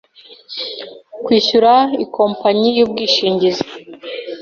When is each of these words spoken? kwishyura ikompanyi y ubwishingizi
kwishyura 1.23 1.73
ikompanyi 2.03 2.69
y 2.77 2.81
ubwishingizi 2.85 3.65